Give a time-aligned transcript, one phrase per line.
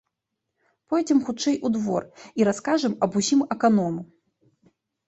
[0.93, 2.09] Пойдзем хутчэй у двор
[2.43, 4.01] і раскажам аб усім аканому.